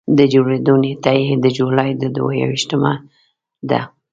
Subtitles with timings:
[0.17, 2.93] د جوړېدو نېټه یې د جولایي د دوه ویشتمه
[3.69, 3.81] ده.